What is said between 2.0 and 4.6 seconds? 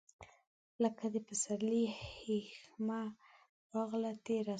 هیښمه راغله، تیره سوه